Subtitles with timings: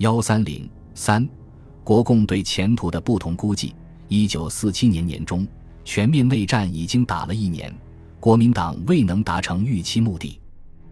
[0.00, 1.28] 幺三零三，
[1.84, 3.74] 国共对前途的不同估计。
[4.08, 5.46] 一九四七年年中，
[5.84, 7.70] 全面内战已经打了一年，
[8.18, 10.40] 国民党未能达成预期目的。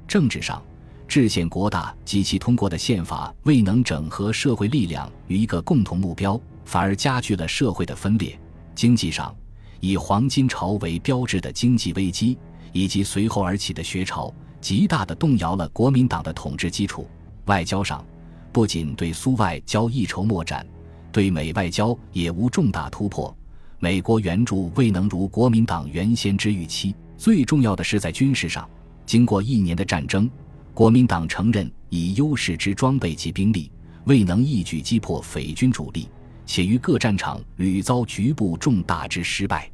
[0.06, 0.62] 政治上，
[1.06, 8.38] 制宪国大及其通过的宪法未能整合社会力量与一个共同目标，反而加剧了社会的分裂。
[8.75, 9.34] 经济上，
[9.80, 12.36] 以黄金潮为标志的经济危机
[12.75, 14.30] 以及随后而起的学潮，
[14.61, 17.09] 极大的动摇了国民党的统治基础。
[17.46, 18.04] 外交上，
[18.52, 20.66] 不仅对苏外交一筹莫展，
[21.12, 23.34] 对美外交也无重大突破。
[23.79, 26.94] 美国援助未能如国民党原先之预期。
[27.16, 28.68] 最重要的是在军事上，
[29.04, 30.30] 经过一年的战争，
[30.72, 33.70] 国民党承认以优势之装备及兵力，
[34.05, 36.08] 未能一举击破匪军主力，
[36.47, 39.70] 且于各战场屡遭局部重大之失败。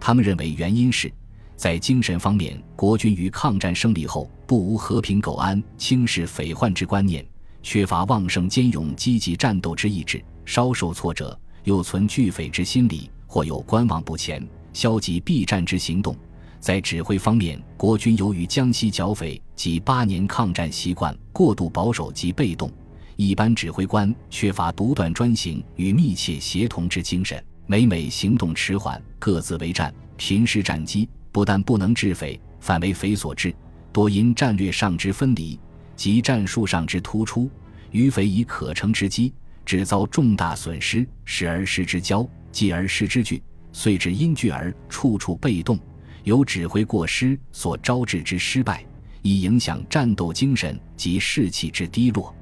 [0.00, 1.12] 他们认为原因是，
[1.56, 7.22] 在精神方面，国军于抗战胜利后不无和平苟安、轻视匪患之观念。
[7.68, 16.16] 缺乏旺盛坚勇积极战斗之意志，稍受挫折又存惧匪之心理，或有观望不前、消极避战之行动。
[16.60, 22.72] 在指挥方面，国军由于江西剿匪及八年抗战习惯过度保守及被动，
[23.16, 33.54] 一般指挥官缺乏独断专行与密切协同之精神，每每行动迟缓，各自为战，频失战机，不但不能制匪，反为匪所制，
[33.92, 35.60] 多因战略上之分离。
[35.98, 37.50] 及战术上之突出，
[37.90, 39.34] 于匪以可乘之机，
[39.66, 45.76] 只遭重大损失，时而失之骄，继而失之惧，遂至因惧而处处被动，
[46.22, 48.86] 由指挥过失所招致之失败，
[49.22, 52.32] 以影响战斗精神及士气之低落。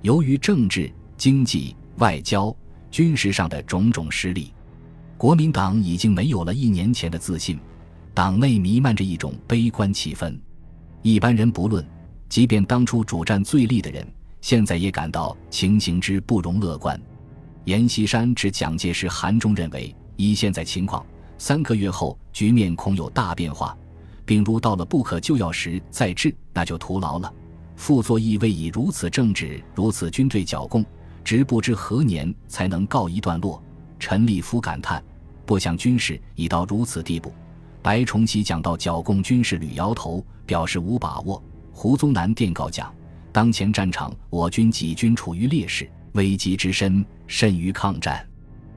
[0.00, 2.56] 由于政治、经济、外交、
[2.90, 4.50] 军事上的种种失利，
[5.18, 7.60] 国民党已经没有了一年前的自信，
[8.14, 10.34] 党内弥漫着一种悲观气氛，
[11.02, 11.86] 一般人不论。
[12.34, 14.04] 即便当初主战最利的人，
[14.40, 17.00] 现在也感到情形之不容乐观。
[17.66, 21.06] 阎锡山指蒋介石函中认为，依现在情况，
[21.38, 23.78] 三个月后局面恐有大变化，
[24.24, 27.32] 并如到了不可救药时再治，那就徒劳了。
[27.76, 30.84] 傅作义未以如此政治、如此军队剿共，
[31.22, 33.62] 直不知何年才能告一段落。
[34.00, 35.00] 陈立夫感叹，
[35.46, 37.32] 不想军事已到如此地步。
[37.80, 41.40] 白崇禧讲到剿共军事，屡摇头，表示无把握。
[41.76, 42.94] 胡宗南电告讲：
[43.32, 48.24] 当前战场，我军几军处于劣势，危机之深甚于抗战。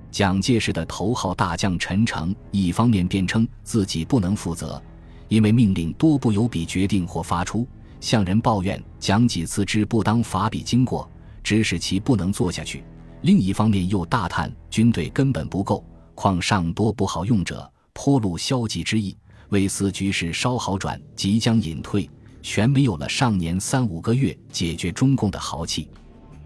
[0.10, 4.82] 蒋介石的头号大将陈诚，一方面辩称自己不能负责，
[5.28, 7.68] 因为命令多不由彼决定或发出，
[8.02, 11.08] 向人抱怨蒋几次之不当法比经过，
[11.44, 12.80] 指使其不能做下去；
[13.22, 19.16] 另一方面又大叹军队根本不够，况尚多不好用者，颇露消极之意。
[19.50, 22.10] 为思局势稍好转，即将隐退。
[22.48, 25.90] 全没有了上年三五个月解决中共的豪气。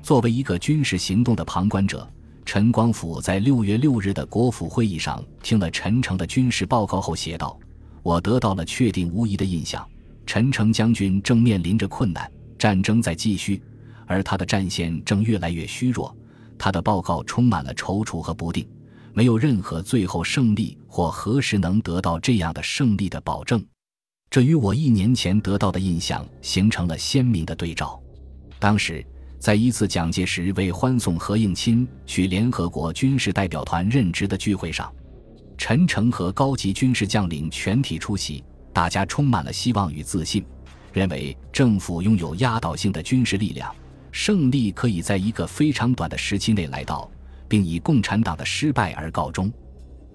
[0.02, 2.12] 作为一个军事行动的旁观者，
[2.44, 7.56] 陈光甫在六月六日的国府会议上听了陈诚的军事报告后写道
[8.02, 9.88] ：“我得到了确定无疑的印象，
[10.26, 13.62] 陈诚将军正面临着困难，战争在继续，
[14.08, 16.14] 而他的战线正越来越虚弱。
[16.58, 18.68] 他的报告充满了踌躇和不定，
[19.14, 23.64] 没有任何最后胜利或何时能得到这样的胜利的保证。”
[24.32, 28.02] 这与我一年前得到的印象形成了鲜明的对照。
[28.60, 29.06] 当时，
[29.40, 34.90] 在一次蒋介石为欢送何应钦去联合国军事代表团任职的聚会上，
[35.58, 40.46] 陈诚和高级军事将领全体出席，大家充满了希望与自信，
[40.94, 43.76] 认为政府拥有压倒性的军事力量，
[44.14, 47.12] 胜利可以在一个非常短的时期内来到，
[47.50, 49.52] 并以共产党的失败而告终。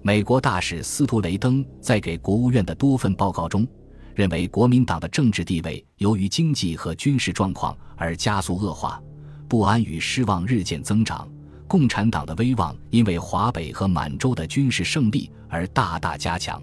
[0.01, 3.67] 美国大使斯图雷登在给国务院的多份报告中。
[4.17, 8.99] 认为国民党的政治地位由于经济和军事状况而加速恶化，
[9.47, 11.29] 不安与失望日渐增长。
[11.67, 16.59] 共产党的威望因为华北和满洲的军事胜利而大大加强。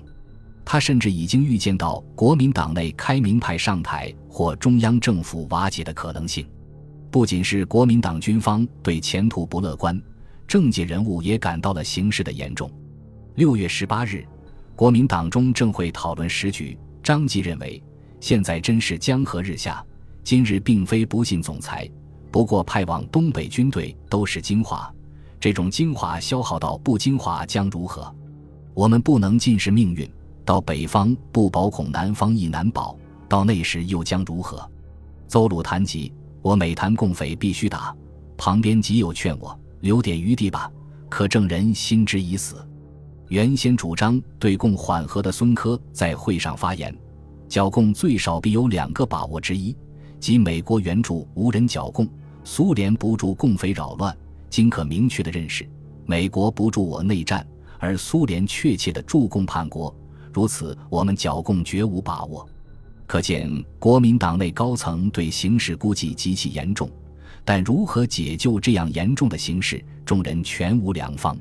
[0.65, 6.45] 他甚至已经预见到国民党内开明派上台或中央政府瓦解的可能性。
[7.09, 10.03] 不仅是国民党军方对前途不乐观，
[10.49, 12.69] 政界人物也感到了形势的严重。
[13.37, 14.27] 六月十八日，
[14.75, 16.77] 国民党中正会讨论时局。
[17.05, 17.81] 张继认为，
[18.19, 19.85] 现在真是江河日下。
[20.23, 21.87] 今日并非不信总裁，
[22.31, 24.91] 不过派往东北军队都是精华，
[25.39, 28.11] 这种精华消耗到不精华将如何？
[28.73, 30.11] 我们不能尽是命运。
[30.47, 32.97] 到北方不保，恐南方亦难保。
[33.29, 34.67] 到那时又将如何？
[35.29, 36.11] 邹鲁谈及，
[36.41, 37.95] 我每谈共匪必须打，
[38.39, 40.71] 旁边极有劝我留点余地吧，
[41.11, 42.67] 可证人心之已死。
[43.29, 46.95] 原先主张对共缓和的孙科在会上发言
[47.49, 49.75] ：“剿共最少必有两个把握之一，
[50.21, 52.07] 即美国援助无人剿共，
[52.45, 54.15] 苏联不助共匪扰乱，
[54.51, 55.67] 今可明确的认识，
[56.05, 57.47] 美国不助我内战，
[57.79, 59.95] 而苏联确切的助共叛国。
[60.33, 62.47] 如此，我们剿共绝无把握。
[63.07, 66.91] 可见，国民党内高层对形势估计极其严重，
[67.45, 71.37] 但如何解救这样严重的形势，众人全无良方。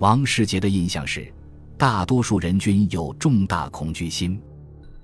[0.00, 1.30] 王世杰的印象是，
[1.76, 4.40] 大多数人均有重大恐惧心，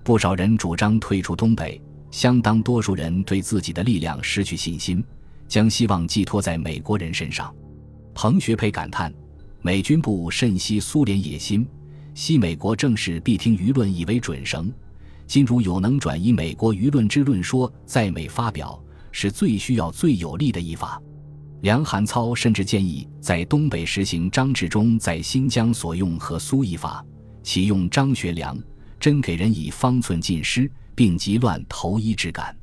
[0.02, 1.78] 不少人主张退出东北，
[2.10, 5.04] 相当多数人对自己的力量失去信心，
[5.46, 7.54] 将希望寄托在美国人身上。
[8.14, 9.12] 彭学培感叹：
[9.60, 11.68] 美军部甚悉苏联野心。
[12.14, 14.72] 西美国正是必听舆论以为准绳，
[15.26, 18.82] 今如有能转移美国舆论之论说在美发表，
[19.12, 20.98] 是最需要、最有利的一法。
[21.62, 27.04] 梁寒操甚至建议在东北实行张治中在新疆所用和苏一法，
[27.42, 28.56] 启用张学良，
[29.00, 32.56] 真给人以方寸尽失，并急乱投医之感。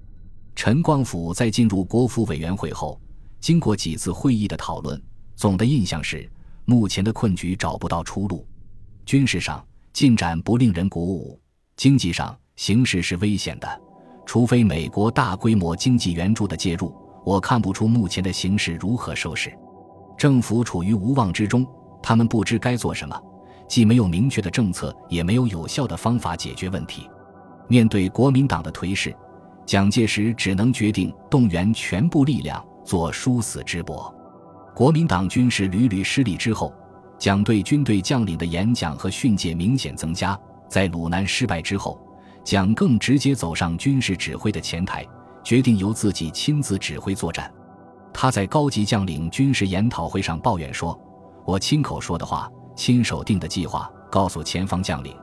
[0.55, 3.01] 陈光甫在进入国府委员会后，
[3.39, 5.01] 经过几次会议的讨论，
[5.35, 6.29] 总的印象是
[6.65, 8.47] 目前的困局找不到出路。
[9.05, 11.37] 军事上进展不令人鼓舞，
[11.75, 13.81] 经济上形势是危险的。
[14.25, 19.51] 除非美国大规模经济援助的介入，我看不出目前的形势如何收拾。
[20.17, 21.65] 政府处于无望之中，
[22.01, 23.19] 他们不知该做什么，
[23.67, 27.09] 既没有明确的政策，也没有有效的方法解决问题。
[27.67, 29.15] 面对国民党的颓势，
[29.65, 34.13] 蒋介石只能决定动员全部力量做殊死之搏。
[34.75, 36.73] 国民党军事屡屡失利之后。
[37.19, 40.37] 蒋对军队将领的演讲和训诫明显增加。
[40.67, 41.97] 在鲁南失败之后，
[42.43, 45.07] 蒋更直接走上军事指挥的前台，
[45.43, 47.51] 决定由自己亲自指挥作战。
[48.13, 50.97] 他在高级将领军事研讨会上抱怨说
[51.45, 55.15] ：“我亲口说的话，亲手定的计划，告诉前方将领，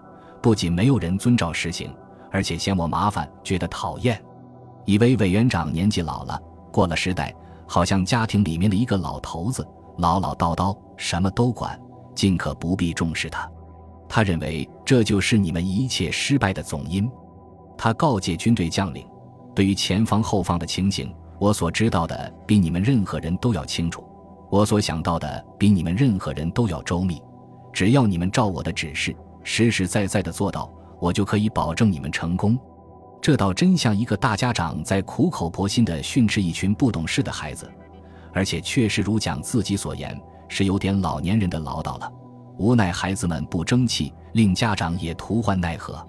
[0.43, 1.95] 不仅没有人遵照实行，
[2.31, 4.23] 而且嫌我麻烦，觉得讨厌，
[4.85, 6.41] 以为委员长年纪老了，
[6.73, 7.35] 过了时代，
[7.67, 9.67] 好像家庭里面的一个老头子，
[9.99, 11.79] 唠唠叨叨，什么都管。”
[12.13, 13.51] 尽可不必重视他，
[14.07, 17.11] 他认为这就是你们一切失败的总因。
[17.79, 19.07] 他告诫军队将领
[19.61, 24.03] ：“对于前方后方的情形，我所知道的比你们任何人都要清楚，
[24.49, 27.21] 我所想到的比你们任何人都要周密。
[27.71, 29.15] 只要你们照我的指示，
[29.45, 32.59] 实实在在的做到，我就可以保证你们成功。”
[33.21, 37.71] 这倒真像一个大家长在苦口婆心的训斥一群不懂事的孩子，
[38.33, 40.19] 而且确实如讲自己所言。
[40.49, 42.11] 是有点老年人的唠叨了，
[42.57, 46.03] 无奈孩子们不争气，令家长也徒欢奈何。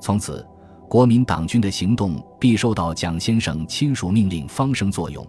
[0.00, 0.46] 从此，
[0.94, 5.26] 国民党军的行动必受到蒋先生亲属命令方生作用，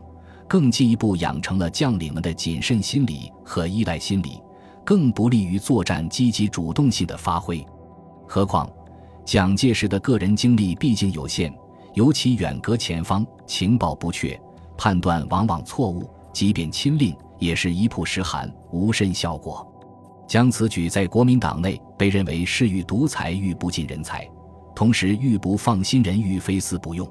[0.48, 4.40] 更进一步养成了将领们的谨慎心理和依赖心理，
[4.84, 7.66] 更不利于作战积极主动性的发挥。
[8.28, 8.70] 何况，
[9.26, 11.52] 蒋介石的个人精力毕竟有限，
[11.96, 14.40] 尤其远隔前方，情报不确，
[14.78, 17.12] 判断往往错误，即便亲令。
[17.40, 19.68] 也是一曝十寒，无甚效果。
[20.28, 24.30] 蒋此举在国民党内被认为是欲独裁欲不尽人才，
[24.76, 27.10] 同时欲不放心人欲非死不用。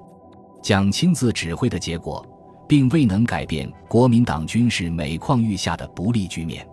[0.63, 2.25] 蒋亲自指挥的结果，
[2.69, 6.67] 并未能改变国民党军事每况愈下的不利局面。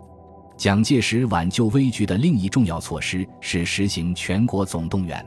[0.56, 5.24] 蒋介石挽救危局的另一重要措施是实行全国总动员。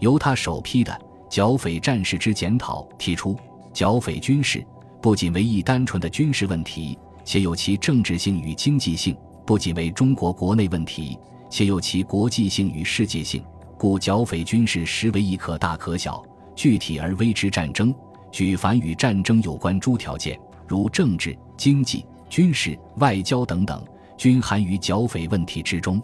[0.00, 3.36] 由他首批的剿匪战事之检讨提出，
[3.72, 4.62] 剿匪军事
[5.00, 6.98] 不仅为一单纯的军事问题。
[7.24, 11.18] 且有其政治性与经济性，不仅为中国国内问题，
[11.50, 13.44] 且有其国际性与世界性。
[13.78, 16.20] 故剿匪军事实为一可大可小、
[16.56, 17.94] 具体而微之战争。
[18.32, 23.82] 举凡与战争有关诸条件，如政治、经济、军事、外交等等，
[24.18, 26.02] 均含于剿匪问题之中。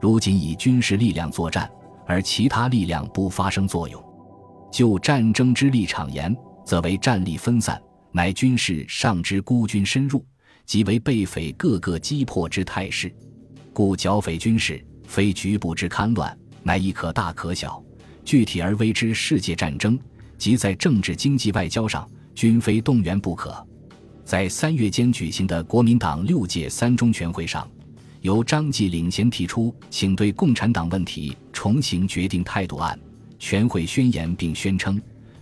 [0.00, 1.70] 如今以军事力量作战，
[2.04, 4.04] 而其他力量不发生作用，
[4.70, 7.80] 就战争之立场言，则为战力分散，
[8.12, 10.22] 乃军事上之孤军深入。
[10.66, 13.14] 即为被匪各个击破之态势，
[13.72, 17.80] 故剿匪军事非局部之戡乱，乃亦可大可小、
[18.24, 19.96] 具体而微之世界战争，
[20.36, 23.64] 即在政治、经济、外交上均非动员不可。
[24.24, 27.70] 在三月间举行的国民党六届三中全会上，
[28.22, 32.98] 由张继领衔提出，请对共产党问题重新决定态度案。
[33.38, 34.98] 全会宣言并宣称，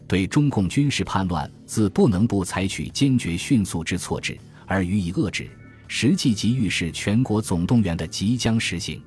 [0.09, 4.37] 对中共军事叛乱，自不能不采取坚决迅速之措置。
[4.67, 5.49] 而予以遏制，
[5.87, 9.00] 实际即预示全国总动员的即将实行。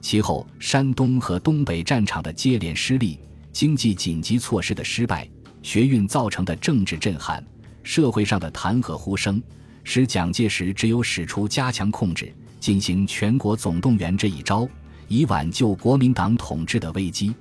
[0.00, 3.18] 其后，山东和东北战场的接连失利，
[3.52, 5.28] 经济紧急措施的失败，
[5.62, 7.44] 学运造成的政治震撼，
[7.82, 9.42] 社会上的弹劾呼声，
[9.84, 14.68] 使蒋介石只有使出加强控制、进行全国总动员这一招，
[15.08, 17.34] 以挽救国民党统治的危机。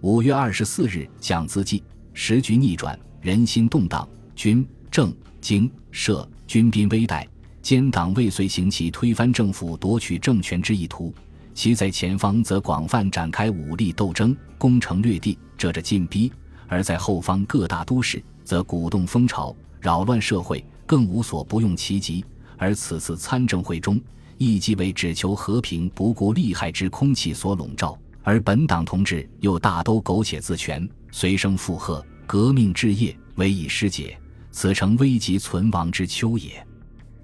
[0.00, 1.82] 五月二十四日，蒋自记：
[2.12, 5.14] 时局逆转，人心动荡，军政。
[5.40, 7.22] 经、设、军兵危殆，
[7.60, 11.12] 奸党未遂行其推翻政府、夺取政权之意图。
[11.54, 16.30] 其在前方则广泛展开武力斗争，攻城略地，遮着进逼；
[16.66, 22.24] 而在后方各大都市，则鼓动风潮，扰乱社会，更无所不用其极。
[22.56, 24.00] 而此次参政会中，
[24.36, 34.18] 亦即为只求和平、不顾利害之空气所笼罩，而本党同志又大都苟且自全，随声附和，革命之业唯以失解，
[34.50, 36.64] 此诚危急存亡之秋也。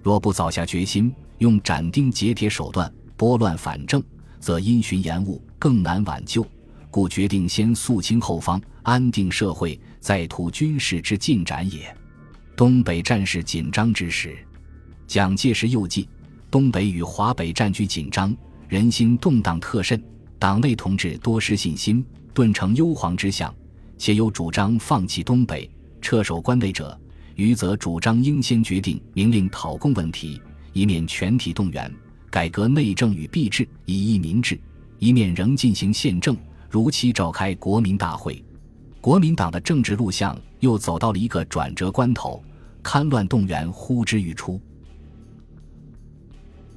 [0.02, 4.02] 若不早下决心，用斩钉截铁手段拨乱反正，
[4.40, 6.44] 则因循延误，更难挽救，
[6.90, 11.94] 故决定先肃清后方，安定社会，再图军事之进展也。
[12.56, 14.36] 东北战事紧张之时，
[15.06, 16.08] 蒋介石又记
[16.50, 18.36] 东北与华北战局紧张，
[18.68, 20.02] 人心动荡特甚，
[20.38, 22.04] 党内同志多失信心，
[22.34, 23.54] 顿成忧惶之象。
[23.96, 25.70] 且有主张放弃东北、
[26.00, 26.98] 撤守关内者，
[27.34, 30.40] 余则主张应先决定明令讨共问题，
[30.72, 31.94] 以免全体动员。
[32.30, 34.56] 改革内政与币制，以益民治；
[35.00, 36.36] 一面仍进行宪政，
[36.70, 38.42] 如期召开国民大会。
[39.00, 42.40] 国民党的政治路向又走到了一个转折关头，
[42.84, 44.60] 戡乱动员呼之欲出。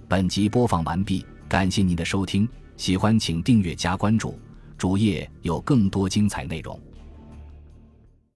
[0.07, 4.39] 本集播放完毕，感谢您的收听，喜欢请订阅加关注，
[4.77, 6.79] 主页有更多精彩内容。